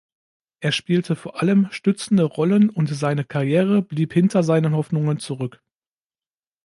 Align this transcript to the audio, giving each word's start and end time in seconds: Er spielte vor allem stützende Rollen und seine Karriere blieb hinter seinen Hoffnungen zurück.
Er 0.61 0.71
spielte 0.71 1.15
vor 1.15 1.39
allem 1.43 1.67
stützende 1.69 2.23
Rollen 2.23 2.71
und 2.71 2.87
seine 2.89 3.23
Karriere 3.23 3.83
blieb 3.83 4.13
hinter 4.13 4.41
seinen 4.41 4.73
Hoffnungen 4.75 5.19
zurück. 5.19 5.61